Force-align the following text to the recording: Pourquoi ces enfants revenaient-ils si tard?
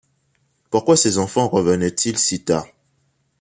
Pourquoi 0.71 0.97
ces 0.97 1.19
enfants 1.19 1.47
revenaient-ils 1.47 2.17
si 2.17 2.43
tard? 2.43 2.65